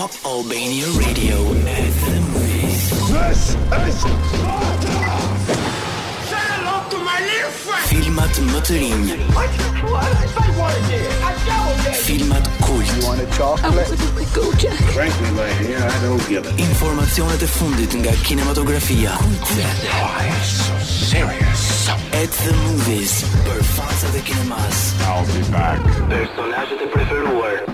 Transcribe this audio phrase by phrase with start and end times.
[0.00, 1.36] Top Albania Radio
[1.68, 2.88] at the movies.
[7.90, 9.08] Filmat më të rinj.
[12.06, 12.90] Filmat kult.
[14.94, 19.12] Frankly, my hair, I don't give Informacionet e fundit nga kinematografia.
[19.20, 19.64] Kujtë.
[19.84, 20.40] Why are you
[20.80, 21.60] serious?
[22.24, 23.20] At the movies.
[23.44, 24.80] Për fansat e kinemas.
[25.04, 25.76] I'll be back.
[26.08, 27.68] Personajet e preferuar.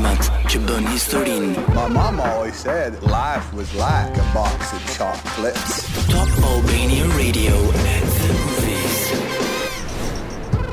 [0.00, 1.48] Dimat, që bën historinë.
[1.76, 5.74] My mama always said life was like a box of chocolates.
[6.08, 8.59] Top Albania Radio at the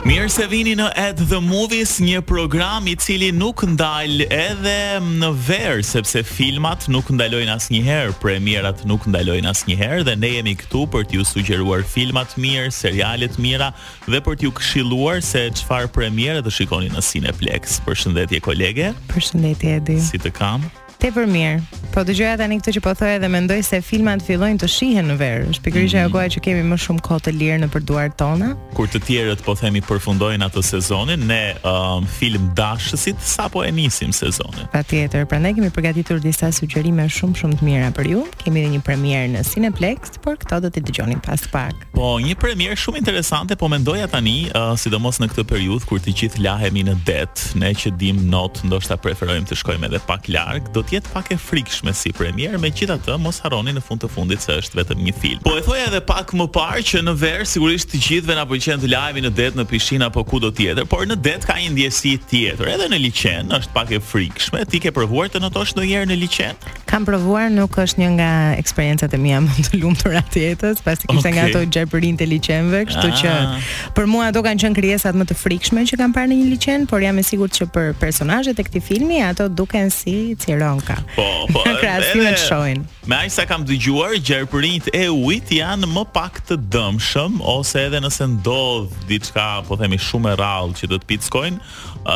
[0.08, 5.32] Mirë se vini në Ed The Movies, një program i cili nuk ndal edhe në
[5.50, 10.56] verë, sepse filmat nuk ndalojnë as njëherë, premierat nuk ndalojnë as njëherë, dhe ne jemi
[10.62, 13.74] këtu për t'ju sugjeruar filmat mirë, serialet mira,
[14.08, 17.76] dhe për t'ju këshiluar se qfar premierat të shikoni në Cineplex.
[17.90, 18.94] Për shëndetje kolege.
[19.12, 20.00] Për shëndetje Edi.
[20.08, 20.70] Si të kam?
[21.02, 21.56] tepër mirë.
[21.94, 25.16] Po dëgjoja tani këtë që po thoj edhe mendoj se filmat fillojnë të shihen në
[25.17, 25.45] verë.
[25.53, 26.30] Është pikërisht mm -hmm.
[26.34, 28.50] që kemi më shumë kohë të lirë në përduar tona.
[28.78, 34.12] Kur të tjerët po themi përfundojnë atë sezonin, ne um, film dashësit sapo e nisim
[34.14, 34.68] sezonin.
[34.73, 38.22] Patjetër, prandaj kemi përgatitur disa sugjerime shumë shumë të mira për ju.
[38.44, 41.73] Kemi edhe një premierë në Cineplex, por këto do t'i dëgjonin pas pak.
[41.98, 46.12] Po, një premierë shumë interesante, po mendoj tani, uh, sidomos në këtë periudhë kur të
[46.20, 50.64] gjithë lahemi në det, ne që dim not, ndoshta preferojmë të shkojmë edhe pak larg,
[50.88, 54.08] të jetë pak e frikshme si premier, me qita të mos haroni në fund të
[54.14, 55.42] fundit se është vetëm një film.
[55.44, 58.80] Po e thoja edhe pak më parë që në verë, sigurisht të gjithve nga pëllqen
[58.86, 61.74] të lajvi në det, në pishina apo ku do tjetër, por në det ka një
[61.76, 65.88] ndjesi tjetër, edhe në licen, është pak e frikshme, ti ke përvuar të notosh në
[65.92, 66.62] jerë në licen?
[66.88, 68.30] Kam përvuar, nuk është një nga
[68.62, 71.36] eksperiencët e mija më të lumë të ratë jetës, pas të kishtë okay.
[71.36, 73.68] nga to gjerëpërin të licenve, kështu që ah.
[73.98, 76.88] për mua ato kanë qenë kryesat më të frikshme që kam parë në një licen,
[76.90, 80.77] por jam e sigur që për personajet e këti filmi, ato duken si cirong.
[80.78, 81.03] Blanka.
[81.16, 81.64] Po, po.
[81.81, 82.86] Krasimet shohin.
[83.08, 88.00] Me aq sa kam dëgjuar, gjerpërinjt e ujit janë më pak të dëmshëm ose edhe
[88.03, 91.57] nëse ndodh diçka, po themi shumë e rrallë që do të pickojnë,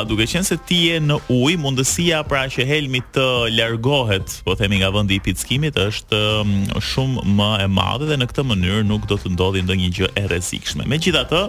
[0.09, 3.25] duke qenë se ti je në ujë, mundësia pra që helmi të
[3.56, 6.22] largohet, po themi nga vendi i pickimit është
[6.91, 10.28] shumë më e madhe dhe në këtë mënyrë nuk do të ndodhi ndonjë gjë e
[10.28, 10.88] rrezikshme.
[10.91, 11.46] Megjithatë,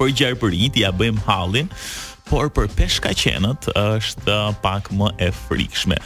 [0.00, 1.68] për gjerpërinjt ja bëjmë hallin,
[2.30, 5.96] por për peshka qenët është pak më e frikshme.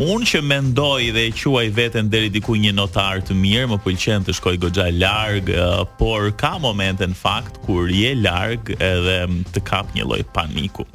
[0.00, 4.24] Unë që mendoj dhe e quaj veten deri diku një notar të mirë, më pëlqen
[4.24, 5.50] të shkoj goxha larg,
[6.00, 9.18] por ka momente në fakt kur je larg edhe
[9.52, 10.88] të kap një lloj paniku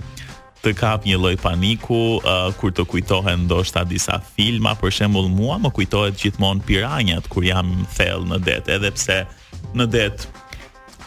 [0.60, 5.56] të kap një lloj paniku uh, kur të kujtohen ndoshta disa filma, për shembull mua
[5.64, 9.22] më kujtohet gjithmonë Piranjat kur jam thellë në det, edhe pse
[9.80, 10.10] në det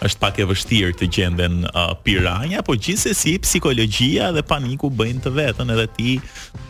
[0.03, 5.33] është pak e vështirë të gjenden uh, piranja, por gjithsesi psikologjia dhe paniku bëjnë të
[5.37, 6.15] veten edhe ti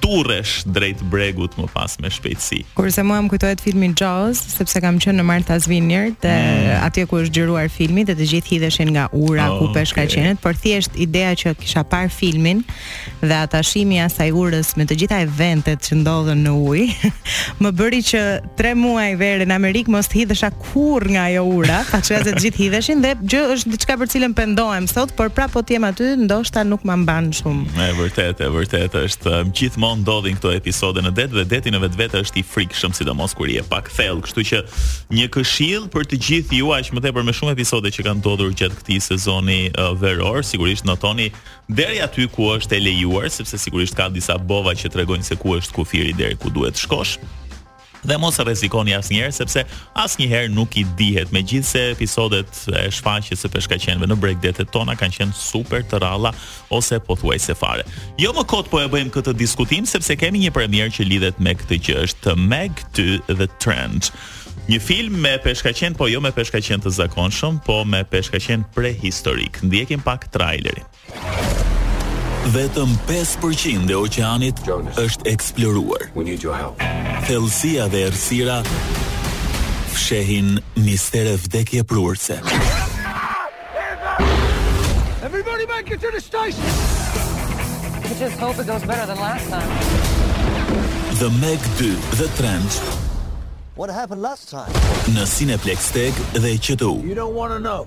[0.02, 2.62] turresh drejt bregut më pas me shpejtësi.
[2.76, 6.78] Kurse mua më kujtohet filmi Jaws, sepse kam qenë në Martha's Vineyard dhe mm.
[6.88, 10.36] atje ku është xhiruar filmi dhe të gjithë hidheshin nga ura ku pesh ka qenë,
[10.42, 12.60] por thjesht ideja që kisha parë filmin
[13.22, 17.12] dhe atashimi i asaj urës me të gjitha eventet që ndodhen në ujë
[17.62, 18.22] më bëri që
[18.58, 23.04] 3 muaj verë në Amerikë mos hidhesha kurrë nga ajo ura, paqëse të gjithë hidheshin
[23.04, 26.64] dhe gjë është diçka për cilën pendohem sot, por prapo po të jem aty ndoshta
[26.66, 27.66] nuk më mban shumë.
[27.70, 31.82] Është vërtet, e vërtet është um, gjithmonë ndodhin këto episode në det dhe deti në
[31.84, 34.60] vetvete është i frikshëm sidomos kur i e pak thell, kështu që
[35.14, 38.54] një këshill për të gjithë ju aq më tepër me shumë episode që kanë ndodhur
[38.58, 41.30] gjatë këtij sezoni uh, veror, sigurisht notoni
[41.70, 45.54] deri aty ku është e lejuar, sepse sigurisht ka disa bova që tregojnë se ku
[45.60, 47.18] është kufiri deri ku duhet shkosh
[48.04, 49.62] dhe mos e rrezikoni asnjëherë sepse
[50.02, 51.30] asnjëherë nuk i dihet.
[51.34, 56.34] Megjithse episodet e shfaqjes së peshkaqenëve në breakdetet tona kanë qenë super të ralla
[56.74, 57.86] ose pothuajse fare.
[58.20, 61.54] Jo më kot po e bëjmë këtë diskutim sepse kemi një premierë që lidhet me
[61.58, 64.10] këtë gjë, është Meg 2 The Trend.
[64.68, 69.58] Një film me peshkaqen, po jo me peshkaqen të zakonshëm, po me peshkaqen prehistorik.
[69.66, 70.90] Ndjekim pak trailerin.
[72.50, 74.58] Vetëm 5% e oqeanit
[74.98, 76.08] është eksploruar.
[77.28, 78.56] Thelësia dhe ersira
[79.94, 82.40] fshehin mistere vdekje prurëse.
[85.22, 86.66] Everybody might to the station!
[88.02, 89.70] I just hope it goes better than last time.
[91.22, 92.74] The Meg 2, The Trench.
[93.76, 94.72] What happened last time?
[95.14, 97.04] Në Cineplex Tech dhe QTU.
[97.06, 97.86] You don't want to know.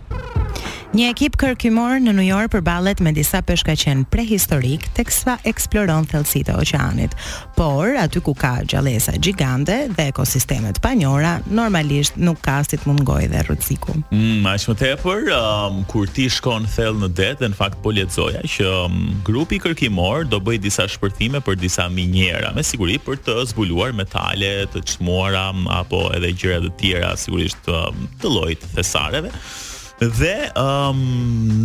[0.96, 6.60] Një ekip kërkimor në New York përballet me disa peshqaqen prehistorik teksa eksploron thellësitë e
[6.62, 7.16] oqeanit.
[7.58, 12.88] Por aty ku ka gjallësa gjigande dhe ekosisteme të panjohura, normalisht nuk ka si të
[12.88, 13.98] mungojë dhe rreziku.
[14.16, 17.92] Mm, aq më tepër, um, kur ti shkon thellë në det, dhe në fakt po
[17.98, 18.98] lexoja që um,
[19.28, 24.54] grupi kërkimor do bëj disa shpërthime për disa minjera, me siguri për të zbuluar metale
[24.72, 29.36] të çmuara um, apo edhe gjëra të tjera, sigurisht të, um, të llojit thesareve.
[29.96, 30.98] Dhe um,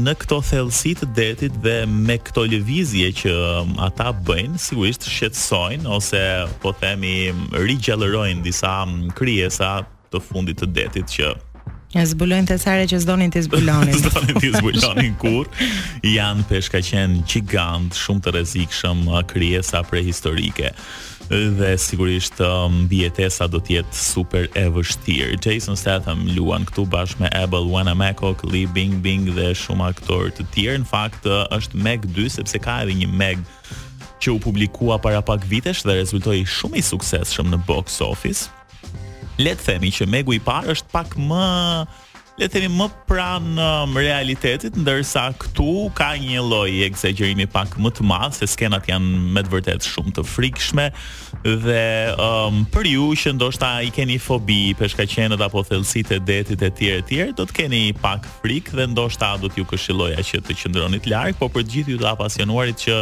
[0.06, 5.90] në këto thellësi të detit dhe me këto lëvizje që um, ata bëjnë, sigurisht shqetësojnë
[5.90, 6.22] ose
[6.62, 7.32] po themi
[7.64, 9.80] rigjallërojnë disa um, krijesa
[10.14, 11.34] të fundit të detit që
[11.90, 15.48] Ja zbulojnë të sare që zdonin të zbulonin Zdonin të zbulonin kur
[16.06, 20.70] Janë peshka qenë gigant Shumë të rezikë shumë kryesa prehistorike
[21.32, 27.32] Dhe sigurisht um, Bjetesa do tjetë super e vështirë Jason Statham luan këtu bashkë me
[27.40, 32.06] Abel Wanameko, Lee Bing Bing Dhe shumë aktor të tjerë Në fakt uh, është Meg
[32.14, 33.42] 2 Sepse ka edhe një Meg
[34.22, 38.50] që u publikua para pak vitesh dhe rezultoi shumë i suksesshëm në box office
[39.44, 41.42] le të themi që megu i parë është pak më
[42.40, 47.90] le të themi më pranë um, realitetit, ndërsa këtu ka një lloj eksagjerimi pak më
[47.98, 50.86] të madh se skenat janë me të vërtetë shumë të frikshme
[51.44, 51.82] dhe
[52.20, 57.18] um, për ju që ndoshta i keni fobi peshkaqenët apo thellësitë e detit etj etj,
[57.36, 61.36] do të keni pak frikë dhe ndoshta do t'ju këshilloja që të qëndroni të larg,
[61.42, 62.98] por për gjithë ju të apasionuarit që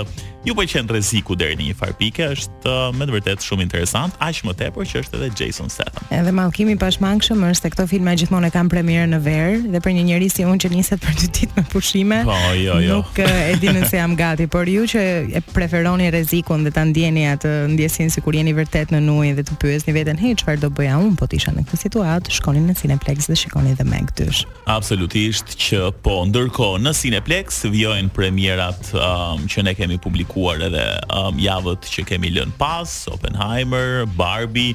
[0.48, 4.18] ju pëlqen po rreziku deri në një far është uh, me të vërtetë shumë interesant,
[4.22, 6.06] aq më tepër që është edhe Jason Statham.
[6.14, 10.04] Edhe mallkimi pashmangshëm është se këto filma gjithmonë kanë premierë në verë dhe për një
[10.08, 12.20] njeri si unë që niset për dy ditë me pushime.
[12.28, 12.98] Po, jo, jo.
[13.02, 15.02] Nuk e di nëse jam gati, por ju që
[15.38, 19.58] e preferoni rrezikun dhe ta ndjeni atë ndjesinë sikur jeni vërtet në ujë dhe të
[19.62, 22.76] pyesni veten, hej, çfarë do bëja unë po të isha në këtë situatë?" Shkoni në
[22.80, 24.44] Cineplex dhe shikoni dhe me 2.
[24.76, 31.38] Absolutisht që po, ndërkohë në Cineplex vjojnë premierat um, që ne kemi publikuar edhe um,
[31.42, 34.74] javët që kemi lënë pas, Oppenheimer, Barbie,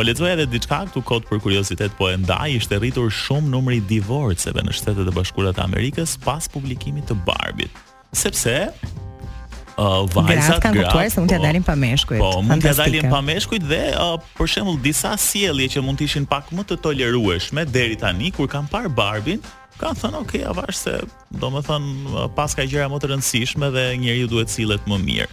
[0.00, 3.74] Po lexoja edhe diçka këtu kod për kuriozitet, po e ndaj, ishte rritur shumë numri
[3.82, 7.68] i divorceve në Shtetet e Bashkuara të Amerikës pas publikimit të Barbie.
[8.16, 11.44] Sepse uh, vajzat kanë kuptuar se mund t'ia po.
[11.44, 12.16] dalin pa meshkujt.
[12.24, 16.08] Po, mund t'ia dalin pa meshkujt dhe uh, për shembull disa sjellje që mund të
[16.08, 19.36] ishin pak më të tolerueshme deri tani kur kanë parë Barbie,
[19.82, 20.96] kanë thënë, "Ok, avash se
[21.28, 21.92] do të thon
[22.32, 25.30] pas ka gjëra më të rëndësishme dhe njeriu duhet sillet më mirë."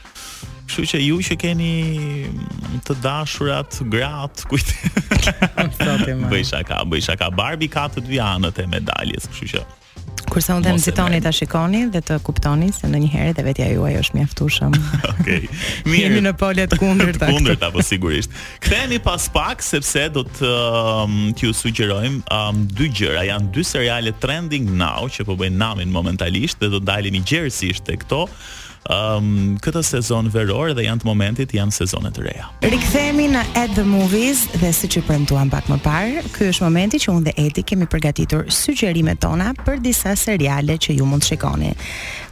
[0.68, 1.74] Kështu që ju që keni
[2.88, 4.74] të dashurat, gratë, kujt.
[6.28, 7.30] bëj shaka, bëj shaka.
[7.32, 9.66] Barbie ka të dy anët e medaljes, kështu që
[10.28, 14.18] Kurse unë them nxitoni ta shikoni dhe të kuptoni se ndonjëherë edhe vetja juaj është
[14.18, 14.74] mjaftueshëm.
[15.14, 15.38] Okej.
[15.88, 16.02] Mirë.
[16.02, 17.30] Jemi në pole të kundërta.
[17.30, 18.36] të kundërta po sigurisht.
[18.66, 23.24] Kthehemi pas pak sepse do të um, t'ju sugjerojmë um, dy gjëra.
[23.30, 27.88] janë dy seriale trending now që po bëjnë namin momentalisht dhe do dalin i gjerësisht
[27.88, 28.26] te këto
[28.92, 32.50] um, këtë sezon veror dhe janë të momentit, janë sezonet të reja.
[32.64, 37.02] Rikthehemi në At the Movies dhe siç e premtuam pak më parë, ky është momenti
[37.04, 41.34] që unë dhe Edi kemi përgatitur sugjerimet tona për disa seriale që ju mund të
[41.34, 41.74] shikoni.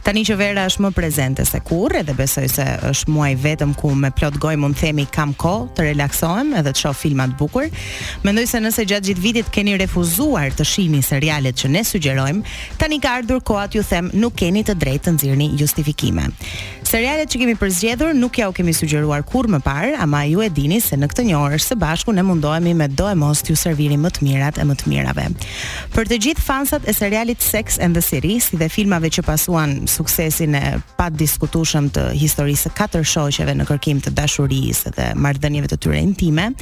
[0.06, 3.88] Tani që vera është më prezente se kur, edhe besoj se është muaj vetëm ku
[3.98, 7.66] me plot goj mund themi kam ko, të relaksohem edhe të shoh filma të bukur.
[8.22, 13.00] Mendoj se nëse gjatë gjithë vitit keni refuzuar të shihni serialet që ne sugjerojmë, tani
[13.02, 16.30] ka ardhur koha t'ju them, nuk keni të drejtë të nxirrni justifikime.
[16.86, 20.46] Serialet që kemi përzgjedhur nuk ja u kemi sugjeruar kur më parë, ama ju e
[20.54, 23.56] dini se në këtë një orë së bashku ne mundohemi me do e mos t'ju
[23.58, 25.24] servirim më të mirat e më të mirave.
[25.96, 29.74] Për të gjithë fansat e serialit Sex and the City, si dhe filmave që pasuan
[29.90, 30.60] suksesin e
[31.00, 36.52] pat diskutushëm të historisë katër shoqeve në kërkim të dashurisë dhe marrëdhënieve të tyre intime,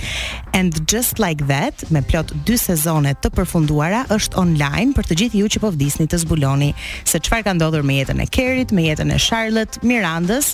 [0.55, 5.41] And Just Like That, me plot dy sezone të përfunduara, është online për të gjithë
[5.43, 6.71] ju që po vdisni të zbuloni
[7.05, 10.53] se çfarë ka ndodhur me jetën e Kerit, me jetën e Charlotte, Miranda, Tirandës,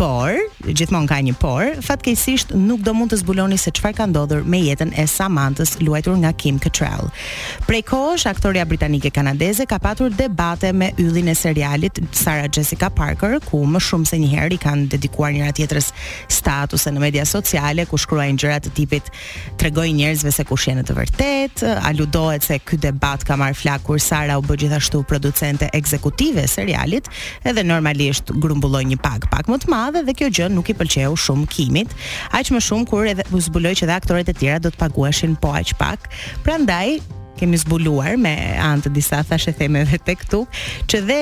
[0.00, 0.32] por,
[0.68, 4.60] gjithmonë ka një por, fatkeqësisht nuk do mund të zbuloni se çfarë ka ndodhur me
[4.64, 7.08] jetën e Samantës, luajtur nga Kim Cattrall.
[7.66, 13.38] Prej kohësh, aktoreja britanike kanadeze ka patur debate me yllin e serialit Sarah Jessica Parker,
[13.44, 15.90] ku më shumë se një herë i kanë dedikuar njëra tjetrës
[16.32, 19.08] statuse në media sociale ku shkruajnë gjëra të tipit
[19.60, 24.00] tregoj njerëzve se kush jeni të vërtetë, aludohet se ky debat ka marr flak kur
[24.00, 27.12] Sarah u bë gjithashtu producente ekzekutive e serialit,
[27.44, 31.14] edhe normalisht grumbulloi një pak pak më të madhe dhe kjo gjë nuk i pëlqeu
[31.26, 31.94] shumë Kimit,
[32.36, 35.38] aq më shumë kur edhe u zbuloi që dhe aktorët e tjerë do të paguheshin
[35.44, 36.10] po aq pak.
[36.46, 36.98] Prandaj,
[37.40, 40.42] kemi zbuluar me anë të disa thashë themeve tek këtu,
[40.90, 41.16] që dhe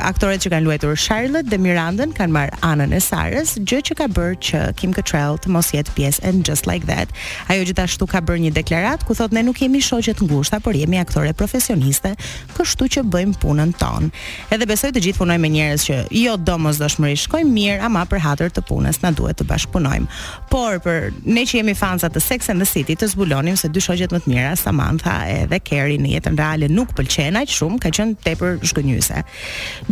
[0.00, 4.08] aktorët që kanë luajtur Charlotte dhe Miranda kanë marrë anën e Sarës, gjë që ka
[4.10, 7.12] bërë që Kim Cattrall të mos jetë pjesë and just like that.
[7.52, 10.74] Ajo gjithashtu ka bërë një deklaratë ku thotë ne nuk jemi shoqe të ngushta, por
[10.76, 12.16] jemi aktore profesioniste,
[12.56, 14.10] kështu që bëjmë punën tonë.
[14.54, 18.52] Edhe besoj të gjithë punojmë me njerëz që jo domosdoshmërisht shkojmë mirë, ama për hatër
[18.56, 20.10] të punës na duhet të bashkëpunojmë.
[20.50, 23.82] Por për ne që jemi fansa të Sex and the City, të zbulonim se dy
[23.84, 27.90] shoqjet më të mira, Samantha edhe Carey në jetën reale nuk pëlqen aq shumë, ka
[27.94, 29.22] qenë tepër zhgënjyse.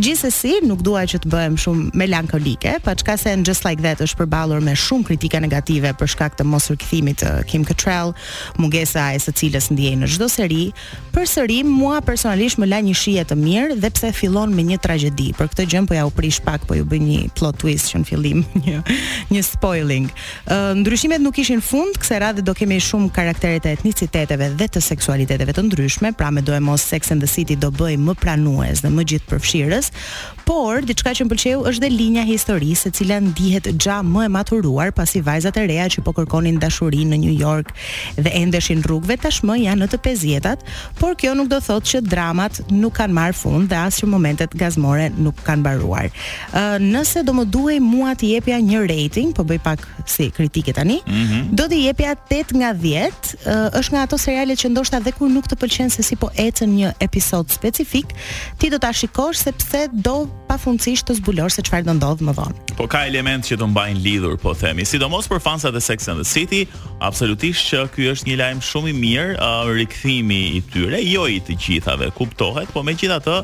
[0.03, 3.83] Gjithsesi, nuk dua që të bëhem shumë melankolike, pa po çka se në Just Like
[3.85, 7.65] That është përballur me shumë kritika negative për shkak të mos rikthimit të uh, Kim
[7.67, 8.15] Cattrall,
[8.61, 10.63] mungesa e së cilës ndjen në çdo seri,
[11.19, 15.25] përsëri mua personalisht më la një shije të mirë dhe pse fillon me një tragjedi.
[15.35, 17.99] Për këtë gjë po ja u prish pak, po ju bëj një plot twist që
[17.99, 18.77] në fillim, një
[19.33, 20.05] një spoiling.
[20.47, 24.69] Ë uh, ndryshimet nuk ishin fund, kësaj radhe do kemi shumë karaktere e etniciteteve dhe
[24.71, 28.15] të seksualiteteve të ndryshme, pra me dojmë mos Sex and the City do bëj më
[28.23, 29.91] pranues dhe më gjithë përfshirës,
[30.47, 34.29] por diçka që më pëlqeu është dhe linja historisë e cila ndihet gja më e
[34.33, 37.75] maturuar pasi vajzat e reja që po kërkonin dashuri në New York
[38.17, 40.65] dhe endeshin rrugëve tashmë janë në të 50-at,
[40.97, 44.07] por por kjo nuk do thotë që dramat nuk kanë marrë fund dhe asë që
[44.11, 46.09] momentet gazmore nuk kanë barruar.
[46.83, 50.99] Nëse do më duhe mua të jepja një rating, po bëj pak si kritike tani,
[51.05, 51.43] mm -hmm.
[51.57, 55.29] do t'i jepja 8 nga 10, uh, është nga ato serialet që ndoshta dhe kur
[55.29, 58.07] nuk të pëlqen se si po ecën një episod specifik,
[58.59, 60.15] ti do ta shikosh sepse do
[60.49, 62.55] pafundësisht të zbulosh se çfarë do ndodh më vonë.
[62.77, 64.85] Po ka elementë që do mbajnë lidhur, po themi.
[64.85, 66.67] Sidomos për fansat e Sex and the City,
[66.99, 71.37] absolutisht që ky është një lajm shumë i mirë, uh, rikthimi i tyre, jo i
[71.47, 73.37] të gjithave, kuptohet, po megjithatë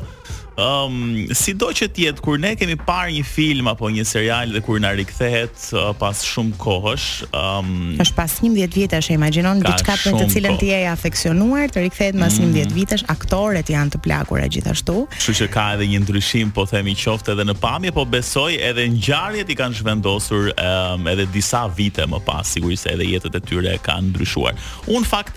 [0.56, 4.62] Um, si do që tjetë, kur ne kemi parë një film apo një serial dhe
[4.64, 9.98] kur në rikthehet uh, pas shumë kohësh um, është pas 11 vitesh e imaginon, diçka
[10.00, 12.46] për të cilën ti e afeksionuar të rikthehet pas mm.
[12.54, 16.64] 11 vitesh, aktoret janë të plakur e gjithashtu Shu që ka edhe një ndryshim, po
[16.70, 20.56] themi qofte edhe në pamje, po besoj edhe në gjarjet i kanë shvendosur um,
[21.04, 24.56] ehm, edhe disa vite më pas, sigurisht se edhe jetët e tyre kanë ndryshuar
[24.88, 25.36] Unë fakt,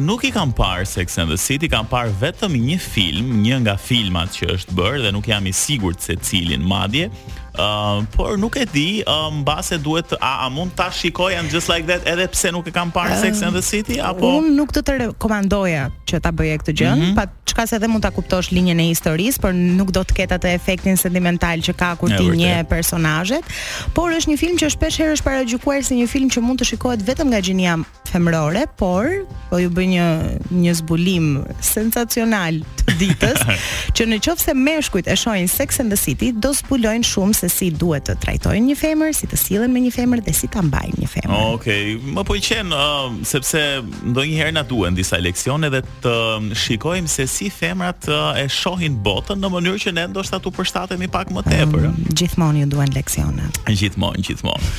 [0.00, 3.74] nuk i kam parë Sex and the City, kam parë vetëm një film, një nga
[3.80, 7.10] filmat që është bërë dhe nuk jam i sigurt se cilin madje.
[7.58, 9.02] Uh, por nuk e di
[9.40, 12.68] mbase um, duhet a, a mund ta shikoj and just like that edhe pse nuk
[12.70, 16.20] e kam parë uh, Sex and the City apo un nuk të, të rekomandoja që
[16.22, 17.16] ta bëje këtë gjë mm -hmm.
[17.18, 20.38] pa çka se edhe mund ta kuptosh linjën e historisë por nuk do të ketë
[20.38, 23.42] atë efektin sentimental që ka kur ti nje personazhet
[23.90, 26.64] por është një film që shpesh herë është paragjykuar si një film që mund të
[26.70, 27.74] shikohet vetëm nga gjinia
[28.12, 29.06] femrore, por
[29.52, 30.06] po ju bëj një
[30.52, 31.28] një zbulim
[31.64, 33.40] sensacional të ditës,
[33.96, 37.48] që në qoftë se meshkujt e shohin Sex and the City, do zbulojnë shumë se
[37.52, 40.60] si duhet të trajtojnë një femër, si të sillen me një femër dhe si ta
[40.66, 41.34] mbajnë një femër.
[41.54, 42.14] Okej, okay.
[42.18, 43.64] më pëlqen uh, sepse
[44.12, 49.00] ndonjëherë na duhen disa leksione dhe të um, shikojmë se si femrat uh, e shohin
[49.06, 51.88] botën në mënyrë që ne ndoshta tu përshtatemi pak më tepër.
[51.88, 53.48] Um, gjithmonë ju duhen leksione.
[53.68, 54.72] Gjithmonë, gjithmonë.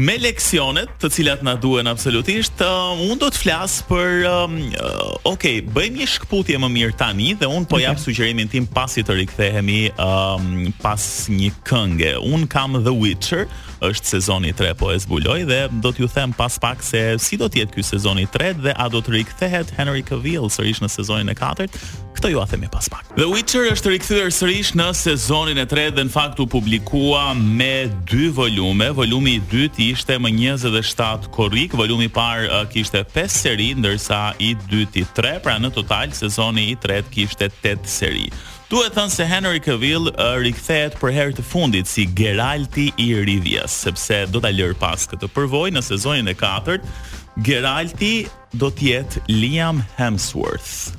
[0.00, 4.54] me leksionet, të cilat na duhen absolutisht Normalisht uh, un do të flas për um,
[4.80, 8.06] uh, okay, bëjmë një shkputje më mirë tani dhe un po jap okay.
[8.06, 10.46] sugjerimin tim pasi të rikthehemi um,
[10.80, 12.14] pas një këngë.
[12.30, 13.44] Un kam The Witcher,
[13.84, 17.46] është sezoni 3 po e zbuloj dhe do t'ju them pas pak se si do
[17.48, 21.32] të jetë ky sezoni 3 dhe a do të rikthehet Henry Cavill sërish në sezonin
[21.32, 21.68] e 4.
[22.16, 23.08] Këtë ju a themi pas pak.
[23.18, 27.86] The Witcher është rikthyer sërish në sezonin e 3 dhe në fakt u publikua me
[28.08, 28.90] dy volume.
[28.96, 34.20] Volumi i dytë ishte më 27 korrik, volumi i parë uh, kishte 5 seri ndërsa
[34.42, 34.52] i
[35.00, 38.28] i 3, pra në total sezoni i tretë kishte 8 seri.
[38.70, 43.64] Duhet thënë se Henry Cavill uh, rikthehet për herë të fundit si Geralti i Rivia,
[43.66, 46.78] sepse do ta lërë pas këtë përvojë në sezonin e 4.
[47.46, 48.14] Geralti
[48.60, 50.92] do të jetë Liam Hemsworth.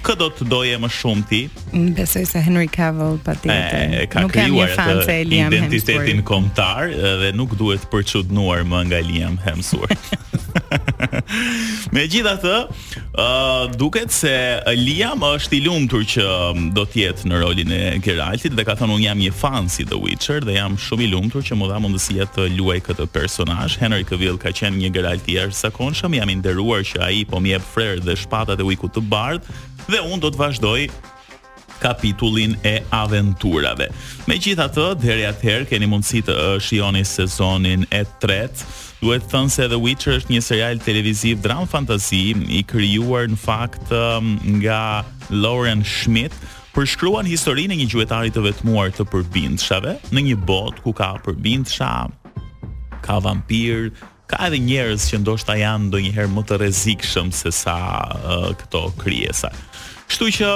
[0.00, 1.42] Kë do të doje më shumë ti?
[1.74, 3.98] Në mm, besoj se Henry Cavill patjetër.
[4.24, 5.52] Nuk kam një fan se Liam Hemsworth.
[5.58, 6.94] Identitetin kombëtar
[7.24, 10.14] dhe nuk duhet përçudnuar më nga Liam Hemsworth.
[11.96, 14.32] me gjitha të, uh, duket se
[14.78, 16.26] Liam është i lumtur që
[16.76, 19.98] do tjetë në rolin e Geraltit dhe ka thënë unë jam një fan si The
[20.00, 23.74] Witcher dhe jam shumë i lumtur që më dha mundësia të luaj këtë personaj.
[23.82, 27.40] Henry Cavill ka qenë një Geralt i erë jam i nderuar që a i po
[27.40, 29.46] mjebë frerë dhe shpatat e wiku të bardh
[29.90, 30.82] dhe unë do të vazhdoj
[31.80, 33.88] kapitullin e aventurave.
[34.28, 38.68] Me gjitha të, dheri atëherë keni mundësi të shioni sezonin e tretë,
[39.00, 43.38] Duhet të thënë se The Witcher është një serial televiziv dram fantazi i kryuar në
[43.40, 46.34] fakt um, nga Lauren Schmidt,
[46.80, 51.90] shkruan historinë një gjuetari të vetmuar të përbindshave në një botë ku ka përbindsha,
[53.04, 53.88] ka vampir,
[54.30, 57.76] ka edhe njerëz që ndoshta janë ndonjëherë më të rrezikshëm se sa
[58.20, 59.48] uh, këto krijesa.
[60.10, 60.46] Kështu që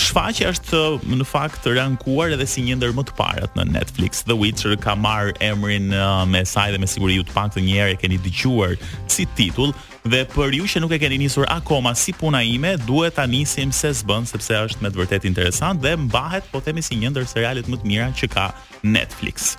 [0.00, 0.78] shfaqja është
[1.12, 4.22] në fakt rankuar edhe si një ndër më të parat në Netflix.
[4.24, 7.66] The Witcher ka marrë emrin uh, me saj dhe me siguri ju të pak të
[7.66, 8.72] njerë e keni dëgjuar
[9.12, 9.74] si titull
[10.08, 13.74] dhe për ju që nuk e keni nisur akoma si puna ime, duhet ta nisim
[13.76, 17.28] se s'bën sepse është me të vërtetë interesant dhe mbahet po themi si një ndër
[17.34, 18.48] serialet më të mira që ka
[18.88, 19.52] Netflix.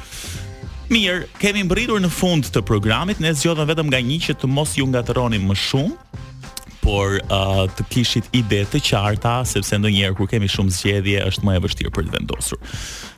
[0.89, 4.73] Mirë, kemi mbërritur në fund të programit, ne zgjodhëm vetëm nga një që të mos
[4.77, 6.21] ju ngatëronim më shumë,
[6.85, 11.55] por uh, të kishit ide të qarta sepse ndonjëherë kur kemi shumë zgjedhje është më
[11.57, 12.61] e vështirë për të vendosur.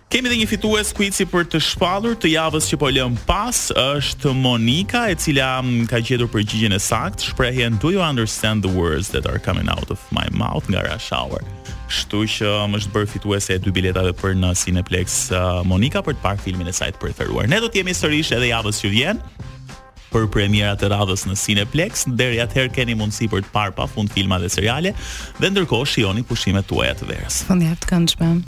[0.08, 4.32] Kemi dhe një fitues kuici për të shpallur të javës që po lëm pas është
[4.40, 9.12] Monika e cila mm, ka gjetur përgjigjen e saktë, shprehjen do you understand the words
[9.12, 11.44] that are coming out of my mouth nga Rash Hour.
[11.92, 16.16] Kështu që më është bërë fituese e dy biletave për në Cineplex uh, Monika për
[16.16, 17.52] të parë filmin e saj të preferuar.
[17.52, 19.20] Ne do të jemi sërish edhe javës që vjen
[20.12, 24.40] për premierat e radhës në Cineplex, deri atëherë keni mundësi për të parë pafund filma
[24.44, 24.94] dhe seriale
[25.42, 27.44] dhe ndërkohë shihoni pushimet tuaja të verës.
[27.50, 28.46] Faleminderit këndshëm.